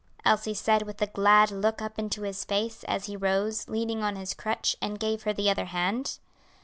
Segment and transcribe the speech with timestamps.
[0.25, 4.15] Elsie said with a glad look up into his face, as he rose, leaning on
[4.15, 6.17] his crutch, and gave her the other hand.